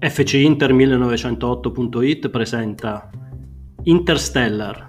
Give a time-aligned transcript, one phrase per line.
[0.00, 3.10] fcinter1908.it presenta
[3.82, 4.88] Interstellar,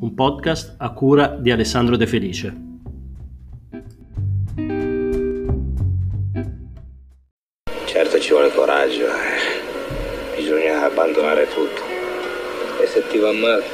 [0.00, 2.56] un podcast a cura di Alessandro De Felice.
[7.84, 10.36] Certo ci vuole coraggio, eh.
[10.36, 11.82] bisogna abbandonare tutto.
[12.82, 13.64] E se ti va male?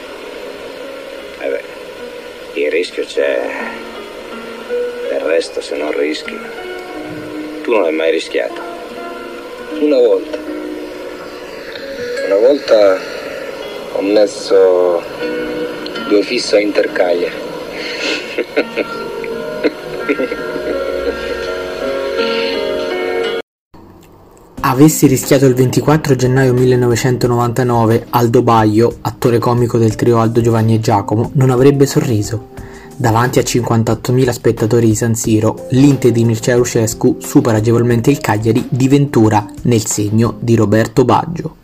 [1.41, 1.63] Eh beh,
[2.61, 3.49] il rischio c'è.
[5.09, 6.37] Del resto se non rischi.
[7.63, 8.61] Tu non hai mai rischiato.
[9.81, 10.64] Una volta.
[12.67, 12.97] Volta
[13.93, 15.03] ho messo
[16.09, 17.35] due fisso a Intercagliari.
[24.61, 30.81] Avessi rischiato il 24 gennaio 1999, Aldo Baio, attore comico del trio Aldo Giovanni e
[30.81, 32.53] Giacomo, non avrebbe sorriso.
[32.97, 38.67] Davanti a 58.000 spettatori di San Siro, l'Inter di Mircea Lucescu supera agevolmente il Cagliari
[38.71, 41.57] di Ventura nel segno di Roberto Baggio.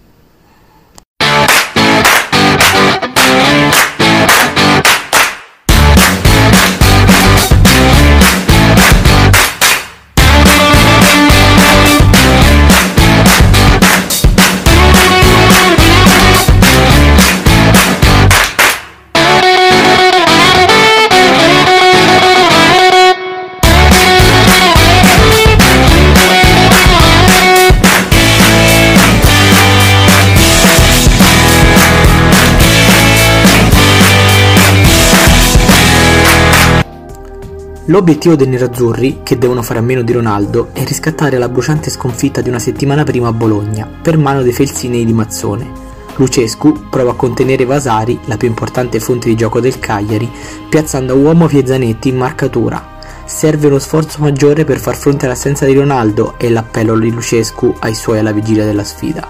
[37.91, 42.41] L'obiettivo dei nerazzurri, che devono fare a meno di Ronaldo, è riscattare la bruciante sconfitta
[42.41, 45.69] di una settimana prima a Bologna, per mano dei felsinei di Mazzone.
[46.15, 50.31] Lucescu prova a contenere Vasari, la più importante fonte di gioco del Cagliari,
[50.69, 52.99] piazzando a uomo Piezzanetti in marcatura.
[53.25, 57.95] Serve uno sforzo maggiore per far fronte all'assenza di Ronaldo e l'appello di Lucescu ai
[57.95, 59.29] suoi alla vigilia della sfida.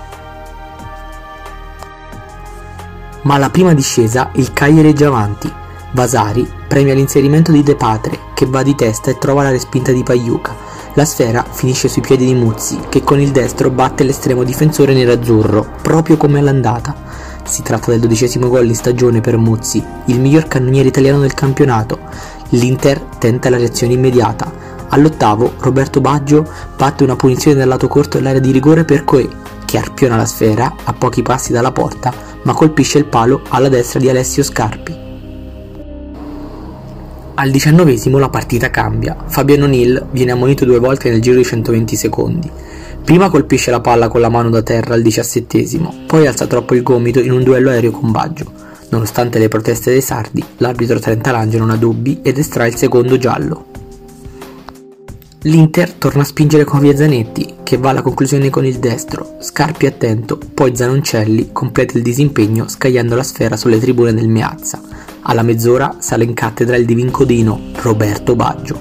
[3.22, 5.50] Ma alla prima discesa il Cagliari è già avanti.
[5.92, 10.04] Vasari premia l'inserimento di De Patre, che va di testa e trova la respinta di
[10.04, 10.54] Pagliuca.
[10.94, 15.66] La sfera finisce sui piedi di Muzzi, che con il destro batte l'estremo difensore nerazzurro,
[15.82, 16.94] proprio come all'andata.
[17.44, 21.98] Si tratta del dodicesimo gol in stagione per Muzzi, il miglior cannoniere italiano del campionato.
[22.50, 24.52] L'Inter tenta la reazione immediata.
[24.88, 29.28] All'ottavo, Roberto Baggio batte una punizione dal lato corto dell'area di rigore per Coe,
[29.64, 32.12] che arpiona la sfera a pochi passi dalla porta,
[32.42, 35.09] ma colpisce il palo alla destra di Alessio Scarpi.
[37.40, 41.96] Al diciannovesimo la partita cambia, Fabiano Nil viene ammonito due volte nel giro di 120
[41.96, 42.50] secondi.
[43.02, 46.82] Prima colpisce la palla con la mano da terra al diciassettesimo, poi alza troppo il
[46.82, 48.44] gomito in un duello aereo con Baggio.
[48.90, 53.64] Nonostante le proteste dei sardi, l'arbitro Trentalange non ha dubbi ed estrae il secondo giallo.
[55.44, 59.86] L'Inter torna a spingere con via Zanetti, che va alla conclusione con il destro, Scarpi
[59.86, 64.78] attento, poi Zanoncelli completa il disimpegno scagliando la sfera sulle tribune del Meazza.
[65.22, 68.80] Alla mezz'ora sale in cattedra il divincodino Roberto Baggio.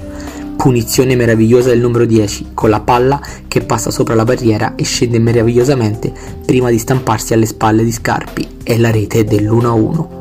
[0.55, 5.19] Punizione meravigliosa del numero 10, con la palla che passa sopra la barriera e scende
[5.19, 6.11] meravigliosamente
[6.45, 10.17] prima di stamparsi alle spalle di Scarpi e la rete dell'1-1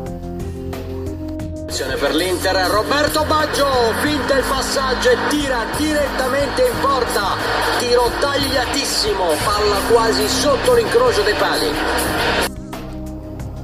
[1.98, 3.66] per l'Inter, Roberto Baggio
[4.02, 7.36] finta il passaggio e tira direttamente in porta,
[7.78, 12.57] tiro tagliatissimo, palla quasi sotto l'incrocio dei pali.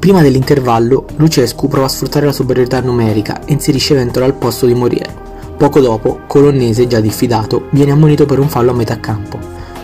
[0.04, 4.74] Prima dell'intervallo, Lucescu prova a sfruttare la superiorità numerica e inserisce Ventola al posto di
[4.74, 5.54] Moriero.
[5.56, 9.38] Poco dopo, Colonnese, già diffidato, viene ammonito per un fallo a metà campo.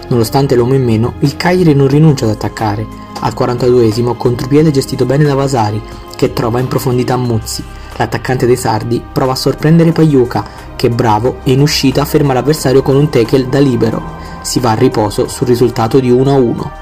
[0.09, 2.87] Nonostante l'uomo in meno, il Cagliari non rinuncia ad attaccare.
[3.21, 5.81] Al 42esimo, contropiede gestito bene da Vasari,
[6.15, 7.65] che trova in profondità Muzzi,
[7.97, 10.45] L'attaccante dei sardi prova a sorprendere Pagliuca,
[10.77, 14.03] che bravo e in uscita ferma l'avversario con un tackle da libero.
[14.43, 16.80] Si va a riposo sul risultato di 1-1.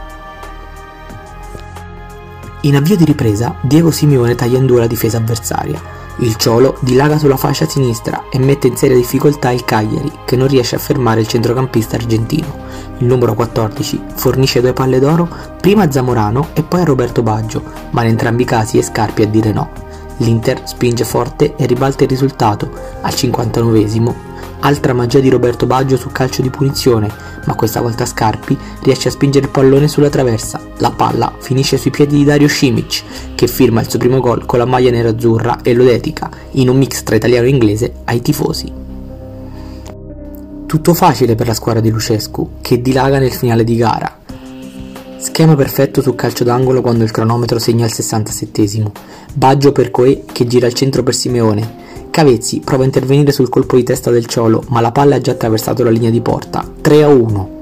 [2.63, 5.81] In avvio di ripresa, Diego Simeone taglia in due la difesa avversaria.
[6.19, 10.49] Il Ciolo dilaga sulla fascia sinistra e mette in seria difficoltà il Cagliari, che non
[10.49, 12.67] riesce a fermare il centrocampista argentino.
[12.99, 15.29] Il numero 14 fornisce due palle d'oro
[15.61, 19.23] prima a Zamorano e poi a Roberto Baggio, ma in entrambi i casi è Scarpi
[19.23, 19.71] a dire no.
[20.17, 22.69] L'Inter spinge forte e ribalta il risultato
[23.03, 24.28] al 59esimo.
[24.61, 27.11] Altra magia di Roberto Baggio su calcio di punizione,
[27.47, 30.61] ma questa volta Scarpi riesce a spingere il pallone sulla traversa.
[30.79, 33.03] La palla finisce sui piedi di Dario Simic,
[33.35, 36.77] che firma il suo primo gol con la maglia nerazzurra e lo dedica, in un
[36.77, 38.73] mix tra italiano e inglese, ai tifosi.
[40.67, 44.19] Tutto facile per la squadra di Lucescu, che dilaga nel finale di gara.
[45.19, 48.91] Schema perfetto su calcio d'angolo quando il cronometro segna il 67esimo.
[49.33, 51.87] Baggio per Coe che gira al centro per Simeone.
[52.11, 55.33] Cavezzi prova a intervenire sul colpo di testa del Ciolo, ma la palla ha già
[55.33, 56.69] attraversato la linea di porta.
[56.81, 57.57] 3 a 1.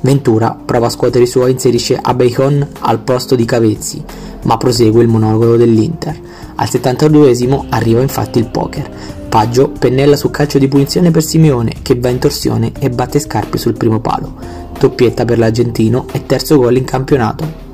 [0.00, 4.02] Ventura prova a scuotere i suoi e inserisce Abeyhon al posto di Cavezzi,
[4.44, 6.16] ma prosegue il monologo dell'Inter.
[6.54, 8.88] Al 72esimo arriva infatti il poker.
[9.28, 13.58] Paggio pennella su calcio di punizione per Simeone che va in torsione e batte Scarpi
[13.58, 14.34] sul primo palo.
[14.78, 17.67] Doppietta per l'Argentino e terzo gol in campionato.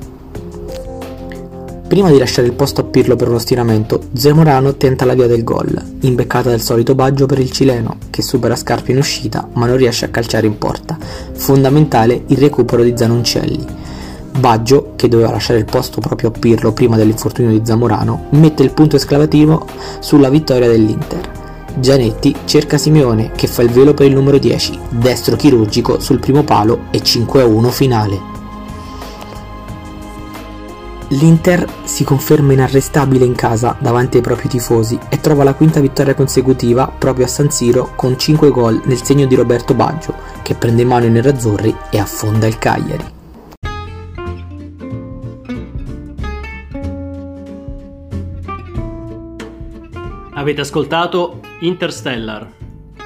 [1.87, 5.45] Prima di lasciare il posto a Pirlo per uno stiramento, Zamorano tenta la via del
[5.45, 9.77] gol, imbeccata del solito Baggio per il cileno, che supera Scarpi in uscita ma non
[9.77, 10.97] riesce a calciare in porta.
[11.35, 13.67] Fondamentale il recupero di Zanoncelli.
[14.39, 18.73] Baggio, che doveva lasciare il posto proprio a Pirlo prima dell'infortunio di Zamorano, mette il
[18.73, 19.67] punto esclamativo
[20.01, 21.43] sulla vittoria dell'Inter.
[21.77, 26.45] Gianetti cerca Simeone che fa il velo per il numero 10, destro chirurgico sul primo
[26.45, 28.34] palo e 5-1 finale.
[31.15, 36.15] L'Inter si conferma inarrestabile in casa davanti ai propri tifosi e trova la quinta vittoria
[36.15, 40.13] consecutiva proprio a San Siro con 5 gol nel segno di Roberto Baggio
[40.43, 43.05] che prende mano i nerazzurri e affonda il Cagliari.
[50.33, 52.51] Avete ascoltato Interstellar,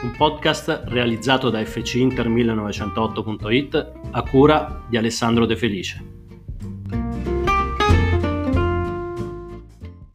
[0.03, 6.18] un podcast realizzato da FC Inter 1908.it a cura di Alessandro De Felice.